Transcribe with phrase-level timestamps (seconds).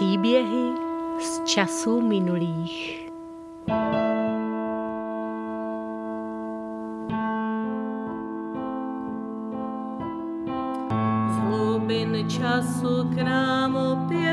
[0.00, 0.72] Příběhy
[1.18, 3.10] z časů minulých.
[11.28, 14.29] Z hlubin času k nám opět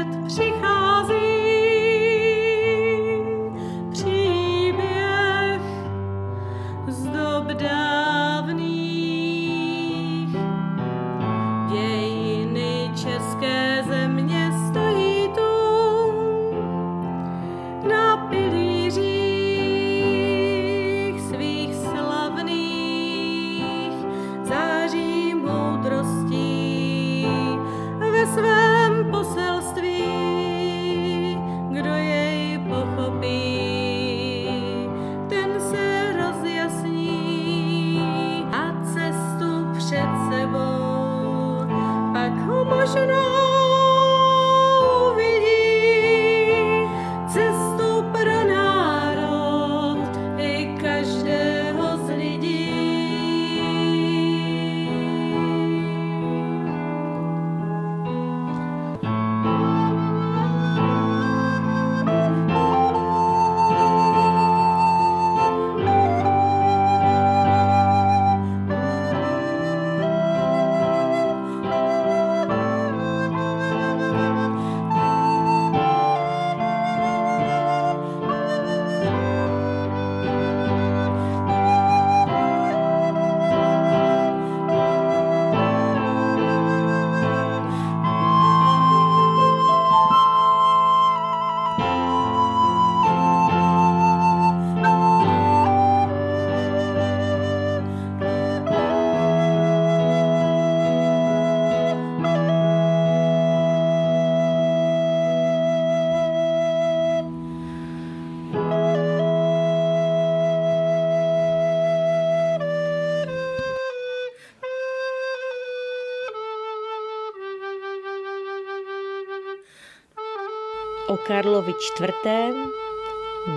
[121.08, 122.10] O Karlovi IV.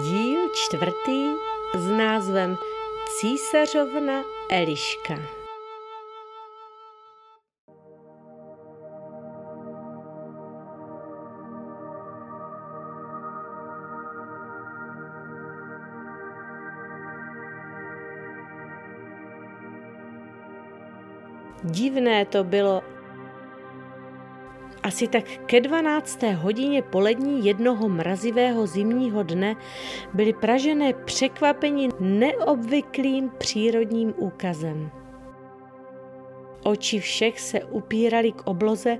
[0.02, 1.34] díl čtvrtý
[1.74, 2.56] s názvem
[3.08, 5.14] Císařovna Eliška.
[21.64, 22.99] Divné to bylo.
[24.82, 26.22] Asi tak ke 12.
[26.22, 29.56] hodině polední jednoho mrazivého zimního dne
[30.14, 34.90] byli Pražené překvapeni neobvyklým přírodním úkazem.
[36.64, 38.98] Oči všech se upírali k obloze,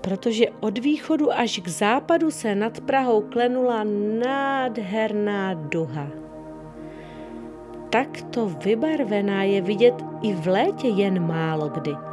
[0.00, 3.84] protože od východu až k západu se nad Prahou klenula
[4.24, 6.06] nádherná duha.
[7.90, 12.05] Takto vybarvená je vidět i v létě jen málo kdy.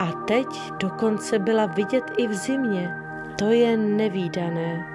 [0.00, 0.46] A teď
[0.78, 2.96] dokonce byla vidět i v zimě.
[3.38, 4.86] To je nevýdané.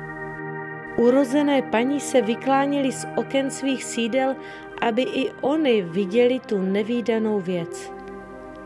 [0.97, 4.35] Urozené paní se vykláněly z oken svých sídel,
[4.81, 7.91] aby i oni viděli tu nevýdanou věc.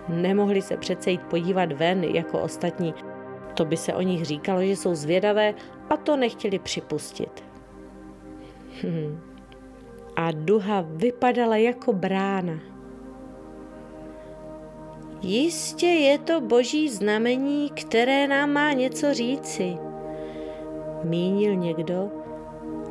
[0.07, 2.93] Nemohli se přece jít podívat ven jako ostatní.
[3.53, 5.53] To by se o nich říkalo, že jsou zvědavé
[5.89, 7.43] a to nechtěli připustit.
[8.83, 9.19] Hm.
[10.15, 12.68] A duha vypadala jako brána.
[15.21, 19.77] Jistě je to boží znamení, které nám má něco říci,
[21.03, 22.11] mínil někdo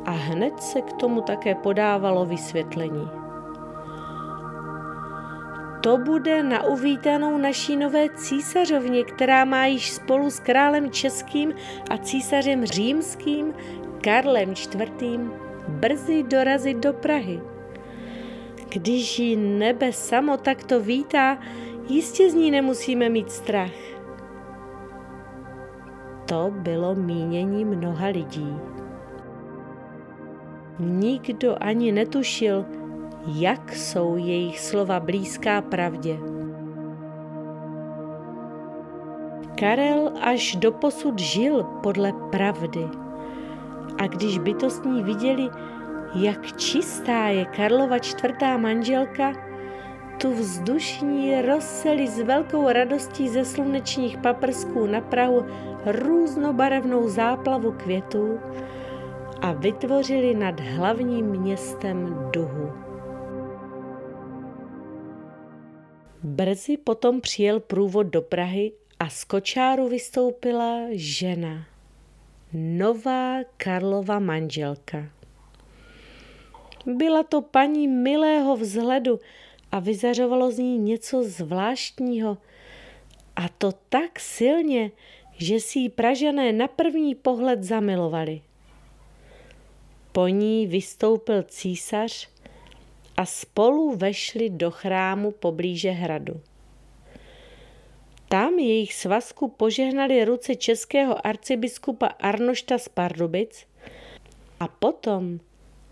[0.05, 3.07] a hned se k tomu také podávalo vysvětlení.
[5.81, 11.53] To bude na uvítanou naší nové císařovně, která má již spolu s králem českým
[11.89, 13.53] a císařem římským
[14.01, 15.19] Karlem IV.
[15.67, 17.41] brzy dorazit do Prahy.
[18.69, 21.37] Když ji nebe samo takto vítá,
[21.89, 23.71] Jistě z ní nemusíme mít strach.
[26.25, 28.55] To bylo mínění mnoha lidí.
[30.79, 32.65] Nikdo ani netušil,
[33.27, 36.19] jak jsou jejich slova blízká pravdě.
[39.59, 42.87] Karel až doposud žil podle pravdy.
[43.97, 45.49] A když bytostní viděli,
[46.15, 49.48] jak čistá je Karlova čtvrtá manželka,
[50.21, 55.45] tu vzdušní rozseli s velkou radostí ze slunečních paprsků na Prahu
[55.85, 58.39] různobarevnou záplavu květů
[59.41, 62.71] a vytvořili nad hlavním městem duhu.
[66.23, 71.65] Brzy potom přijel průvod do Prahy a z kočáru vystoupila žena.
[72.53, 75.05] nová Karlova manželka.
[76.85, 79.19] Byla to paní milého vzhledu
[79.71, 82.37] a vyzařovalo z ní něco zvláštního.
[83.35, 84.91] A to tak silně,
[85.37, 88.41] že si ji Pražané na první pohled zamilovali.
[90.11, 92.29] Po ní vystoupil císař
[93.17, 96.41] a spolu vešli do chrámu poblíže hradu.
[98.29, 103.67] Tam jejich svazku požehnali ruce českého arcibiskupa Arnošta z Pardubic
[104.59, 105.39] a potom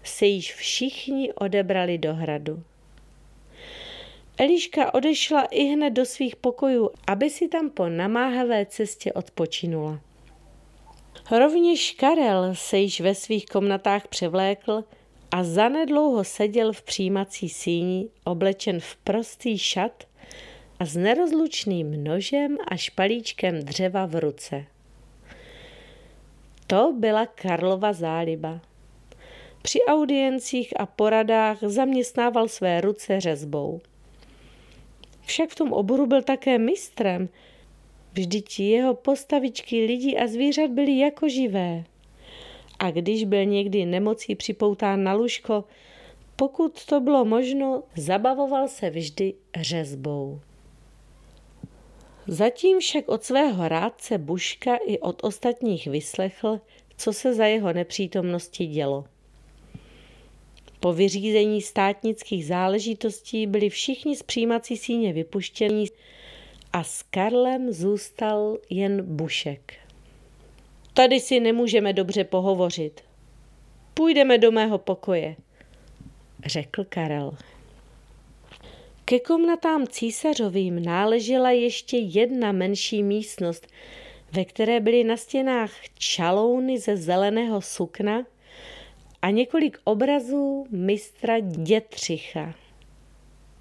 [0.03, 2.63] se již všichni odebrali do hradu.
[4.39, 9.99] Eliška odešla i hned do svých pokojů, aby si tam po namáhavé cestě odpočinula.
[11.31, 14.83] Rovněž Karel se již ve svých komnatách převlékl
[15.31, 20.03] a zanedlouho seděl v přijímací síni, oblečen v prostý šat
[20.79, 24.65] a s nerozlučným nožem a špalíčkem dřeva v ruce.
[26.67, 28.61] To byla Karlova záliba.
[29.61, 33.81] Při audiencích a poradách zaměstnával své ruce řezbou.
[35.27, 37.29] Však v tom oboru byl také mistrem.
[38.13, 41.83] Vždyť jeho postavičky lidí a zvířat byly jako živé.
[42.79, 45.63] A když byl někdy nemocí připoután na lůžko,
[46.35, 50.39] pokud to bylo možno, zabavoval se vždy řezbou.
[52.27, 56.59] Zatím však od svého rádce Buška i od ostatních vyslechl,
[56.97, 59.05] co se za jeho nepřítomnosti dělo.
[60.79, 65.85] Po vyřízení státnických záležitostí byli všichni z přijímací síně vypuštěni
[66.73, 69.73] a s Karlem zůstal jen Bušek.
[70.93, 73.01] Tady si nemůžeme dobře pohovořit.
[73.93, 75.35] Půjdeme do mého pokoje,
[76.45, 77.37] řekl Karel.
[79.05, 83.67] Ke komnatám císařovým náležela ještě jedna menší místnost,
[84.31, 88.25] ve které byly na stěnách čalouny ze zeleného sukna
[89.27, 92.53] a několik obrazů mistra Dětřicha.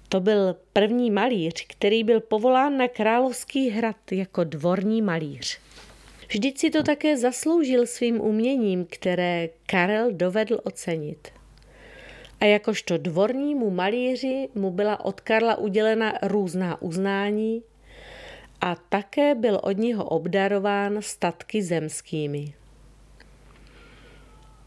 [0.09, 5.59] To byl první malíř, který byl povolán na Královský hrad jako dvorní malíř.
[6.29, 11.27] Vždyť si to také zasloužil svým uměním, které Karel dovedl ocenit.
[12.39, 17.63] A jakožto dvornímu malíři mu byla od Karla udělena různá uznání
[18.61, 22.53] a také byl od něho obdarován statky zemskými.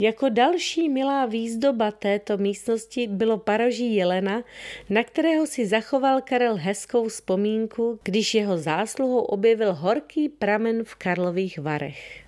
[0.01, 4.43] Jako další milá výzdoba této místnosti bylo paroží jelena,
[4.89, 11.59] na kterého si zachoval Karel hezkou vzpomínku, když jeho zásluhou objevil horký pramen v Karlových
[11.59, 12.23] varech.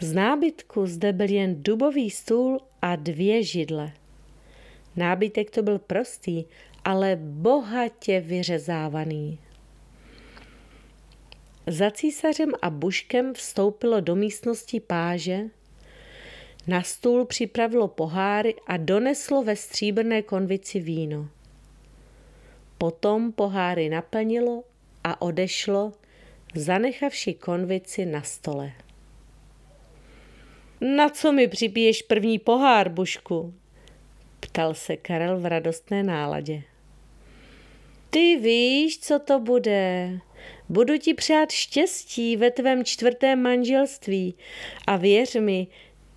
[0.00, 3.92] Z nábytku zde byl jen dubový stůl a dvě židle.
[4.96, 6.44] Nábytek to byl prostý,
[6.84, 9.38] ale bohatě vyřezávaný.
[11.66, 15.40] Za císařem a buškem vstoupilo do místnosti páže,
[16.66, 21.28] na stůl připravilo poháry a doneslo ve stříbrné konvici víno.
[22.78, 24.64] Potom poháry naplnilo
[25.04, 25.92] a odešlo,
[26.54, 28.72] zanechavši konvici na stole.
[30.80, 33.54] Na co mi připiješ první pohár, Bušku?
[34.40, 36.62] ptal se Karel v radostné náladě.
[38.10, 40.18] Ty víš, co to bude.
[40.68, 44.34] Budu ti přát štěstí ve tvém čtvrtém manželství
[44.86, 45.66] a věř mi,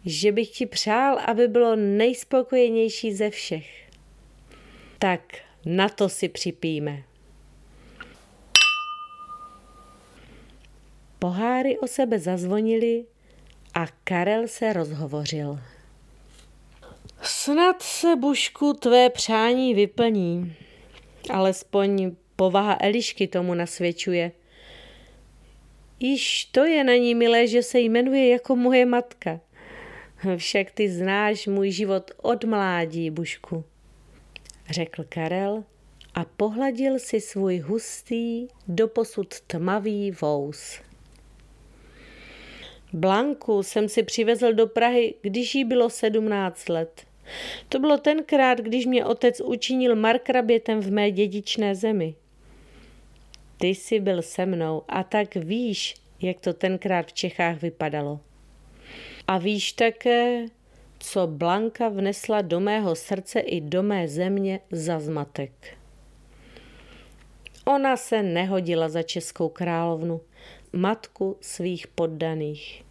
[0.05, 3.89] že bych ti přál, aby bylo nejspokojenější ze všech.
[4.99, 5.21] Tak
[5.65, 7.03] na to si připíme.
[11.19, 13.05] Poháry o sebe zazvonily
[13.73, 15.59] a Karel se rozhovořil.
[17.21, 20.55] Snad se, Bušku, tvé přání vyplní.
[21.29, 24.31] Alespoň povaha Elišky tomu nasvědčuje.
[25.99, 29.39] Již to je na ní milé, že se jmenuje jako moje matka.
[30.37, 33.63] Však ty znáš můj život od mládí, Bušku,
[34.69, 35.63] řekl Karel
[36.15, 40.79] a pohladil si svůj hustý, doposud tmavý vous.
[42.93, 47.05] Blanku jsem si přivezl do Prahy, když jí bylo sedmnáct let.
[47.69, 52.15] To bylo tenkrát, když mě otec učinil markrabětem v mé dědičné zemi.
[53.57, 58.19] Ty jsi byl se mnou a tak víš, jak to tenkrát v Čechách vypadalo.
[59.27, 60.45] A víš také,
[60.99, 65.51] co Blanka vnesla do mého srdce i do mé země za zmatek.
[67.65, 70.21] Ona se nehodila za českou královnu,
[70.73, 72.83] matku svých poddaných.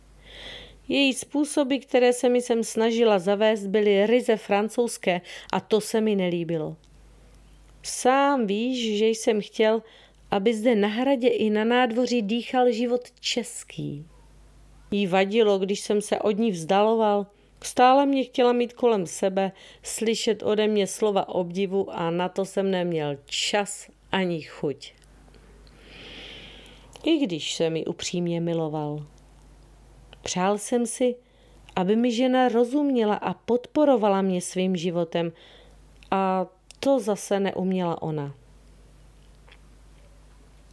[0.89, 5.21] Její způsoby, které se mi sem snažila zavést, byly ryze francouzské
[5.53, 6.77] a to se mi nelíbilo.
[7.83, 9.83] Sám víš, že jsem chtěl,
[10.31, 14.07] aby zde na hradě i na nádvoří dýchal život český.
[14.93, 17.27] Jí vadilo, když jsem se od ní vzdaloval.
[17.63, 22.71] Stále mě chtěla mít kolem sebe, slyšet ode mě slova obdivu a na to jsem
[22.71, 24.93] neměl čas ani chuť.
[27.05, 29.07] I když se mi upřímně miloval.
[30.23, 31.15] Přál jsem si,
[31.77, 35.33] aby mi žena rozuměla a podporovala mě svým životem
[36.11, 36.47] a
[36.81, 38.35] to zase neuměla ona.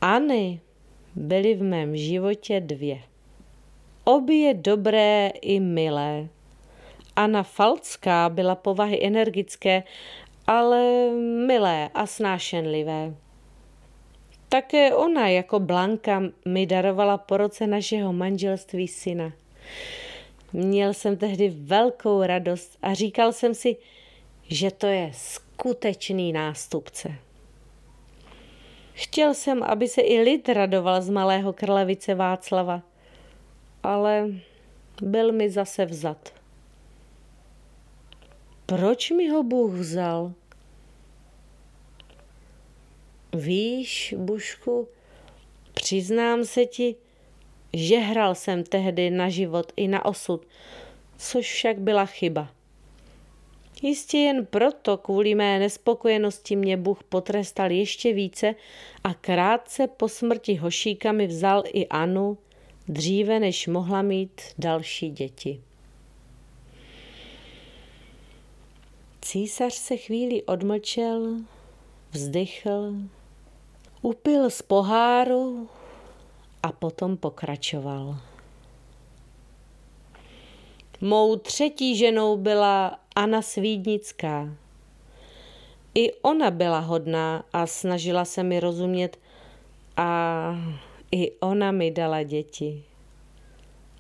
[0.02, 0.62] Ani
[1.16, 3.09] byly v mém životě dvě.
[4.10, 6.28] Obě dobré i milé.
[7.16, 9.84] Anna Falcká byla povahy energické,
[10.48, 11.10] ale
[11.48, 13.14] milé a snášenlivé.
[14.50, 19.32] Také ona jako Blanka mi darovala po roce našeho manželství syna.
[20.54, 23.78] Měl jsem tehdy velkou radost a říkal jsem si,
[24.44, 27.16] že to je skutečný nástupce.
[28.94, 32.82] Chtěl jsem, aby se i lid radoval z malého krlevice Václava,
[33.84, 34.32] ale
[35.02, 36.34] byl mi zase vzat.
[38.66, 40.34] Proč mi ho Bůh vzal?
[43.34, 44.88] Víš, Bušku,
[45.74, 46.96] přiznám se ti,
[47.74, 50.46] že hral jsem tehdy na život i na osud,
[51.18, 52.50] což však byla chyba.
[53.82, 58.56] Jistě jen proto kvůli mé nespokojenosti mě Bůh potrestal ještě více
[59.04, 62.38] a krátce po smrti Hošíka mi vzal i Anu,
[62.90, 65.62] dříve než mohla mít další děti.
[69.22, 71.36] Císař se chvíli odmlčel,
[72.12, 72.94] vzdychl,
[74.02, 75.70] upil z poháru
[76.64, 78.18] a potom pokračoval.
[81.02, 84.50] Mou třetí ženou byla Anna Svídnická.
[85.96, 89.20] I ona byla hodná a snažila se mi rozumět
[89.98, 90.52] a
[91.12, 92.84] i ona mi dala děti.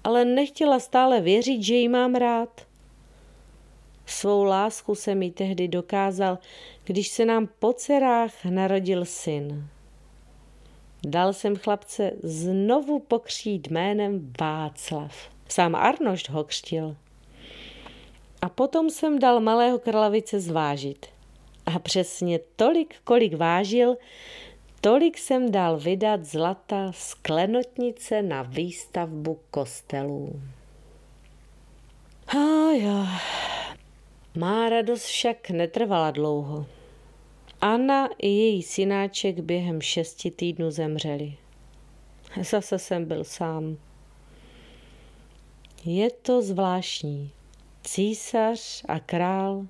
[0.03, 2.67] Ale nechtěla stále věřit, že ji mám rád.
[4.05, 6.37] Svou lásku se mi tehdy dokázal,
[6.83, 9.67] když se nám po dcerách narodil syn.
[11.05, 15.29] Dal jsem chlapce znovu pokřít jménem Václav.
[15.49, 16.95] Sám Arnošt ho křtil.
[18.41, 21.05] A potom jsem dal malého kralavice zvážit.
[21.65, 23.95] A přesně tolik, kolik vážil,
[24.81, 30.41] tolik jsem dal vydat zlata z klenotnice na výstavbu kostelů.
[32.27, 33.07] A jo.
[34.37, 36.65] Má radost však netrvala dlouho.
[37.61, 41.37] Anna i její synáček během šesti týdnů zemřeli.
[42.41, 43.77] Zase jsem byl sám.
[45.85, 47.31] Je to zvláštní.
[47.83, 49.65] Císař a král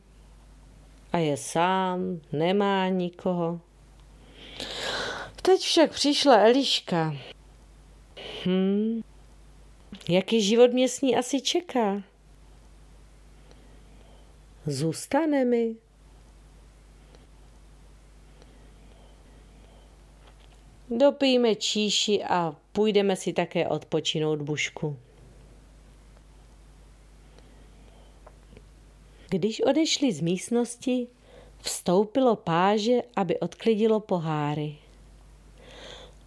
[1.11, 3.61] a je sám, nemá nikoho.
[5.41, 7.15] Teď však přišla Eliška.
[8.46, 9.01] Hm,
[10.10, 12.03] jaký život mě s ní asi čeká?
[14.65, 15.75] Zůstane mi?
[20.89, 24.98] Dopijeme číši a půjdeme si také odpočinout bušku.
[29.29, 31.08] Když odešli z místnosti,
[31.62, 34.75] vstoupilo páže, aby odklidilo poháry.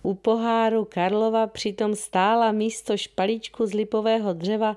[0.05, 4.77] U poháru Karlova přitom stála místo špalíčku z lipového dřeva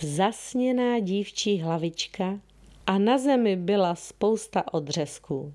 [0.00, 2.40] zasněná dívčí hlavička
[2.86, 5.52] a na zemi byla spousta odřezků.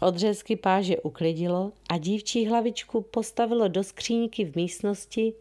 [0.00, 5.32] Odřezky páže uklidilo a dívčí hlavičku postavilo do skříňky v místnosti,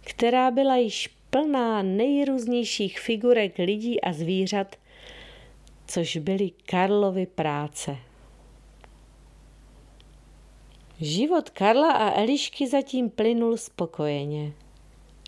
[0.00, 4.76] která byla již plná nejrůznějších figurek lidí a zvířat,
[5.86, 8.07] což byly Karlovy práce.
[11.00, 14.52] Život Karla a Elišky zatím plynul spokojeně.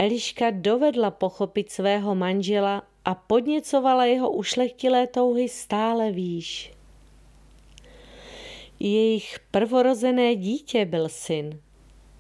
[0.01, 6.73] Eliška dovedla pochopit svého manžela a podněcovala jeho ušlechtilé touhy stále výš.
[8.81, 11.61] Jejich prvorozené dítě byl syn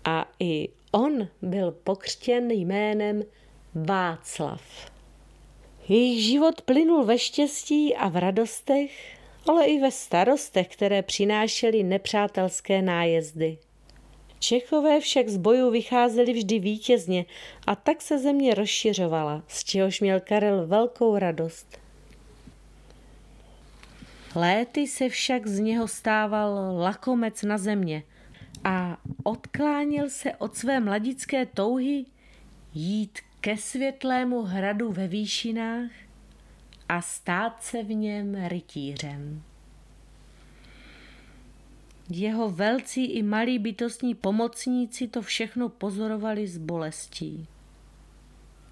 [0.04, 3.23] a i on byl pokřtěn jménem
[3.75, 4.62] Václav.
[5.88, 12.82] Jejich život plynul ve štěstí a v radostech, ale i ve starostech, které přinášely nepřátelské
[12.82, 13.59] nájezdy.
[14.38, 17.25] Čechové však z bojů vycházeli vždy vítězně
[17.66, 21.78] a tak se země rozšiřovala, z čehož měl Karel velkou radost.
[24.35, 28.02] Léty se však z něho stával lakomec na země
[28.64, 32.04] a odkláněl se od své mladické touhy
[32.75, 35.90] jít ke světlému hradu ve výšinách
[36.90, 39.42] a stát se v něm rytířem.
[42.09, 47.47] Jeho velcí i malí bytostní pomocníci to všechno pozorovali s bolestí.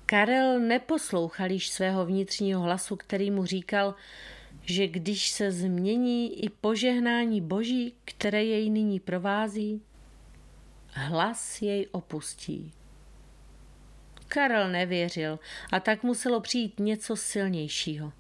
[0.07, 3.95] Karel neposlouchal již svého vnitřního hlasu, který mu říkal,
[4.63, 9.83] že když se změní i požehnání boží, které jej nyní provází,
[10.89, 12.73] hlas jej opustí.
[14.29, 15.39] Karel nevěřil
[15.73, 18.13] a tak muselo přijít něco silnějšího.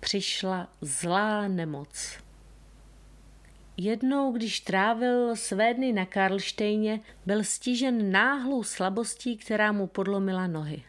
[0.00, 2.18] Přišla zlá nemoc.
[3.76, 10.82] Jednou, když trávil své dny na Karlštejně, byl stižen náhlou slabostí, která mu podlomila nohy.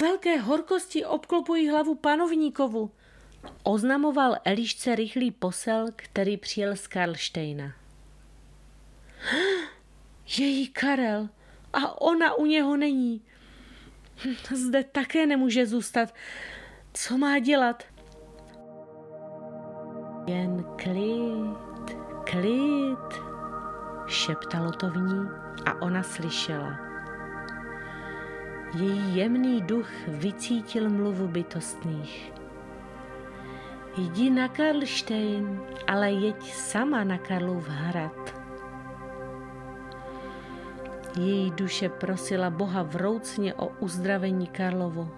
[0.00, 2.90] Velké horkosti obklopují hlavu panovníkovu,
[3.62, 7.72] oznamoval Elišce rychlý posel, který přijel z Karlštejna.
[10.36, 11.28] Její Karel
[11.72, 13.22] a ona u něho není.
[14.54, 16.14] Zde také nemůže zůstat.
[16.92, 17.82] Co má dělat?
[20.26, 21.96] Jen klid,
[22.30, 23.22] klid,
[24.06, 25.28] šeptalo to v ní
[25.66, 26.78] a ona slyšela.
[28.78, 32.32] Její jemný duch vycítil mluvu bytostných.
[33.96, 38.37] Jdi na Karlštejn, ale jeď sama na Karlův hrad.
[41.18, 45.10] Její duše prosila Boha vroucně o uzdravení Karlovo.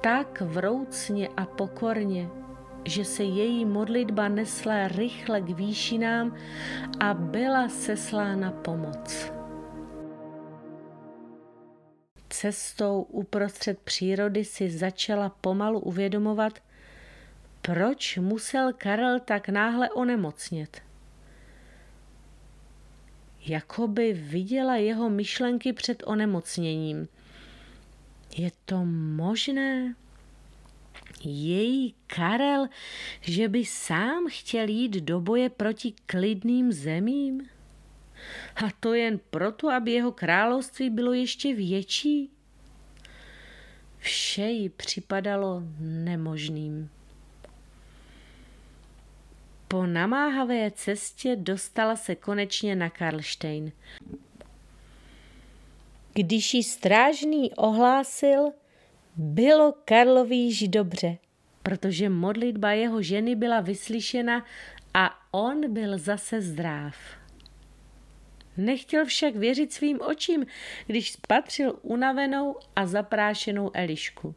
[0.00, 2.28] Tak vroucně a pokorně,
[2.84, 6.36] že se její modlitba nesla rychle k výšinám
[7.00, 9.32] a byla seslána pomoc.
[12.28, 16.58] Cestou uprostřed přírody si začala pomalu uvědomovat,
[17.62, 20.91] proč musel Karel tak náhle onemocnět.
[23.46, 27.08] Jakoby viděla jeho myšlenky před onemocněním.
[28.36, 28.84] Je to
[29.16, 29.94] možné?
[31.24, 32.66] její Karel,
[33.20, 37.48] že by sám chtěl jít do boje proti klidným zemím?
[38.56, 42.30] A to jen proto, aby jeho království bylo ještě větší?
[43.98, 46.90] Vše jí připadalo nemožným.
[49.72, 53.72] Po namáhavé cestě dostala se konečně na Karlštejn.
[56.12, 58.52] Když ji strážný ohlásil,
[59.16, 61.18] bylo Karlovi již dobře,
[61.62, 64.44] protože modlitba jeho ženy byla vyslyšena
[64.94, 66.96] a on byl zase zdrav.
[68.56, 70.46] Nechtěl však věřit svým očím,
[70.86, 74.34] když spatřil unavenou a zaprášenou Elišku.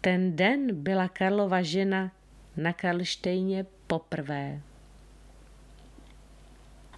[0.00, 2.12] Ten den byla Karlova žena
[2.56, 4.60] na Karlštejně poprvé.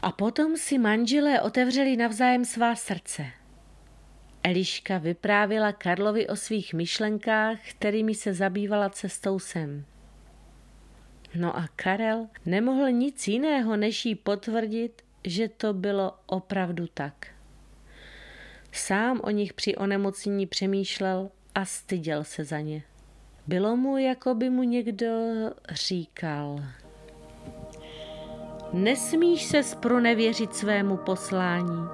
[0.03, 3.27] A potom si manželé otevřeli navzájem svá srdce–
[4.43, 9.85] Eliška vyprávila Karlovi o svých myšlenkách, kterými se zabývala cestou sem.
[11.35, 17.27] No a Karel nemohl nic jiného, než jí potvrdit, že to bylo opravdu tak.
[18.73, 22.83] Sám o nich při onemocnění přemýšlel a styděl se za ně.
[23.47, 25.09] Bylo mu, jako by mu někdo
[25.71, 26.65] říkal.
[28.73, 31.89] Nesmíš se spronevěřit svému poslání.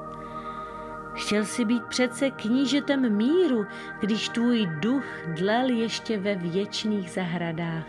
[1.15, 3.67] Chtěl si být přece knížetem míru,
[4.01, 7.87] když tvůj duch dlel ještě ve věčných zahradách.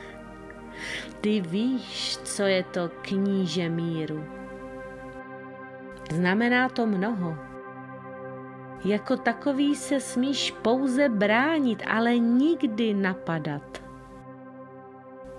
[1.21, 4.23] Ty víš, co je to kníže míru.
[6.12, 7.38] Znamená to mnoho.
[8.86, 13.87] Jako takový se smíš pouze bránit, ale nikdy napadat.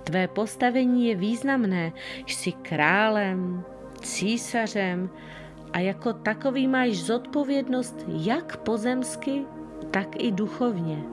[0.09, 1.93] Tvé postavení je významné,
[2.27, 3.65] jsi králem,
[4.01, 5.11] císařem,
[5.73, 9.45] a jako takový máš zodpovědnost jak pozemsky,
[9.91, 11.05] tak i duchovně.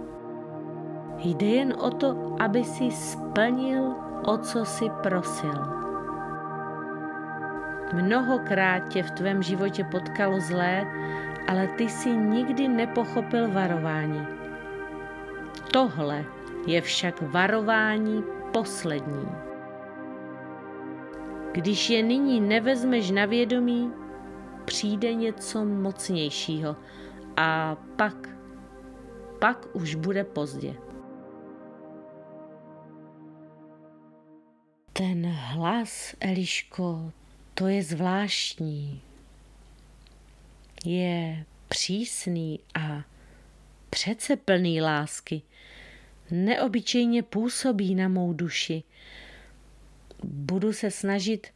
[1.17, 5.59] Jde jen o to, aby si splnil, o co si prosil.
[7.93, 10.87] Mnohokrát tě v tvém životě potkalo zlé,
[11.47, 14.27] ale ty si nikdy nepochopil varování.
[15.71, 16.25] Tohle
[16.67, 19.27] je však varování poslední.
[21.51, 23.91] Když je nyní nevezmeš na vědomí,
[24.65, 26.75] přijde něco mocnějšího
[27.37, 28.29] a pak,
[29.39, 30.75] pak už bude pozdě.
[34.93, 37.11] Ten hlas, Eliško,
[37.53, 39.01] to je zvláštní.
[40.85, 43.03] Je přísný a
[43.89, 45.41] přece plný lásky.
[46.31, 48.83] Neobyčejně působí na mou duši.
[50.23, 51.47] Budu se snažit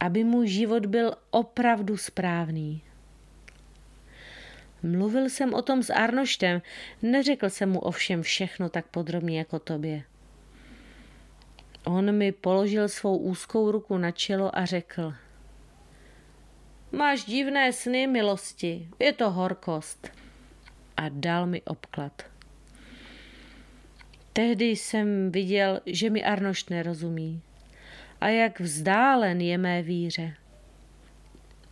[0.00, 2.82] aby můj život byl opravdu správný.
[4.82, 6.62] Mluvil jsem o tom s Arnoštem,
[7.02, 10.02] neřekl jsem mu ovšem všechno tak podrobně jako tobě.
[11.84, 15.14] On mi položil svou úzkou ruku na čelo a řekl:
[16.92, 20.10] máš divné sny milosti, je to horkost.
[20.96, 22.33] A dal mi obklad.
[24.36, 27.40] Tehdy jsem viděl, že mi Arnošt nerozumí
[28.20, 30.34] a jak vzdálen je mé víře.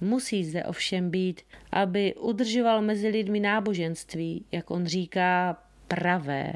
[0.00, 6.52] Musí zde ovšem být, aby udržoval mezi lidmi náboženství, jak on říká, pravé.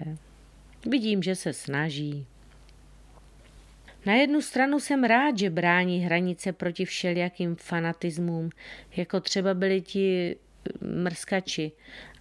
[0.86, 2.26] Vidím, že se snaží.
[4.06, 8.50] Na jednu stranu jsem rád, že brání hranice proti všelijakým fanatismům,
[8.96, 10.36] jako třeba byli ti
[10.80, 11.72] mrskači,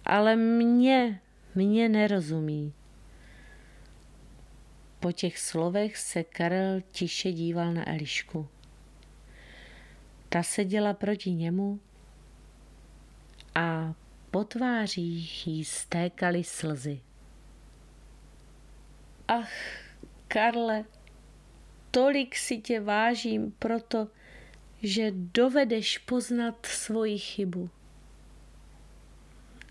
[0.04, 1.20] ale mě,
[1.54, 2.72] mě nerozumí.
[5.00, 8.48] Po těch slovech se Karel tiše díval na Elišku.
[10.28, 11.80] Ta seděla proti němu
[13.54, 13.94] a
[14.30, 17.00] po tvářích jí stékaly slzy.
[19.28, 19.52] Ach,
[20.28, 20.84] Karle,
[21.90, 24.08] tolik si tě vážím proto,
[24.82, 27.70] že dovedeš poznat svoji chybu.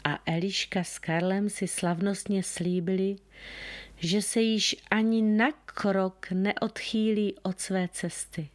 [0.04, 3.16] A Eliška s Karlem si slavnostně slíbili,
[3.98, 8.50] že se již ani na krok neodchýlí od své cesty.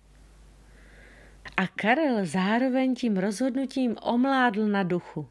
[1.56, 5.28] A Karel zároveň tím rozhodnutím omládl na duchu.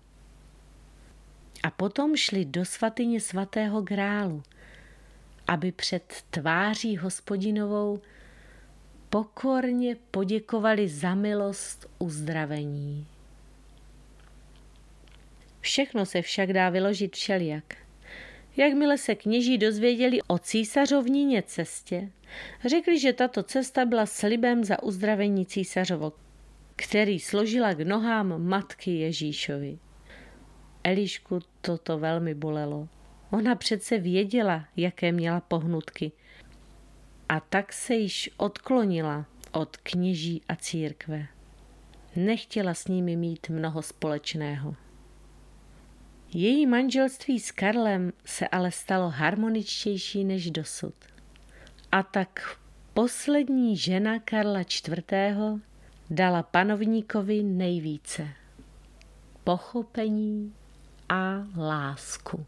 [1.63, 4.43] A potom šli do svatyně svatého grálu,
[5.47, 8.01] aby před tváří hospodinovou
[9.09, 13.07] pokorně poděkovali za milost uzdravení.
[15.61, 17.88] Všechno se však dá vyložit všelijak.
[18.59, 22.09] Jakmile se kněží dozvěděli o císařovníně cestě,
[22.65, 26.13] řekli, že tato cesta byla slibem za uzdravení císařovo,
[26.75, 29.79] který složila k nohám matky Ježíšovi.
[30.83, 32.87] Elišku toto velmi bolelo.
[33.31, 36.11] Ona přece věděla, jaké měla pohnutky.
[37.29, 41.27] A tak se již odklonila od kněží a církve.
[42.15, 44.75] Nechtěla s nimi mít mnoho společného.
[46.33, 50.93] Její manželství s Karlem se ale stalo harmoničtější než dosud.
[51.91, 52.57] A tak
[52.93, 55.03] poslední žena Karla IV.
[56.09, 58.27] dala panovníkovi nejvíce.
[59.43, 60.53] Pochopení
[61.09, 62.45] a lásku.